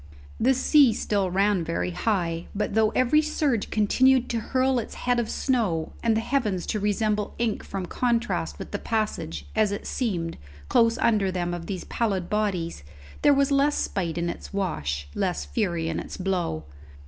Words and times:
The 0.39 0.55
sea 0.55 0.93
still 0.93 1.29
ran 1.29 1.63
very 1.63 1.91
high, 1.91 2.47
but 2.55 2.73
though 2.73 2.89
every 2.95 3.21
surge 3.21 3.69
continued 3.69 4.31
to 4.31 4.39
hurl 4.39 4.79
its 4.79 4.95
head 4.95 5.19
of 5.19 5.29
snow, 5.29 5.93
and 6.01 6.17
the 6.17 6.21
heavens 6.21 6.65
to 6.73 6.79
resemble 6.79 7.35
ink 7.37 7.63
from 7.63 7.85
contrast 7.85 8.57
with 8.57 8.71
the 8.71 8.79
passage, 8.79 9.45
as 9.55 9.71
it 9.71 9.85
seemed, 9.85 10.39
close 10.69 10.97
under 10.97 11.31
them 11.31 11.53
of 11.53 11.67
these 11.67 11.83
pallid 11.83 12.31
bodies, 12.31 12.83
there 13.21 13.31
was 13.31 13.51
less 13.51 13.75
spite 13.75 14.17
in 14.17 14.27
its 14.27 14.51
wash, 14.51 15.07
less 15.13 15.45
fury 15.45 15.87
in 15.87 15.99
its 15.99 16.17
blow. 16.17 16.63